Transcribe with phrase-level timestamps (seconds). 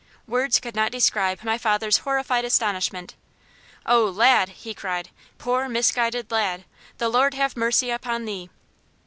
[0.27, 3.13] Words could not describe my father's horrified astonishment.
[3.85, 6.65] "Oh, lad!" he cried; "poor, misguided lad!
[6.97, 8.49] the Lord have mercy upon thee!"